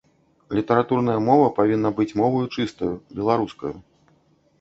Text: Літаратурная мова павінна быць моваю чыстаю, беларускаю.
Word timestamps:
Літаратурная 0.59 1.17
мова 1.25 1.49
павінна 1.59 1.91
быць 1.99 2.15
моваю 2.21 2.41
чыстаю, 2.57 2.89
беларускаю. 3.21 3.75